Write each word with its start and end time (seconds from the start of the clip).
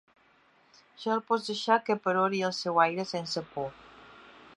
Ja 1.03 1.11
el 1.17 1.21
pots 1.27 1.45
deixar 1.51 1.77
que 1.89 1.97
perori 2.07 2.41
al 2.47 2.55
seu 2.61 2.81
aire, 2.85 3.05
sense 3.13 3.45
por. 3.53 3.69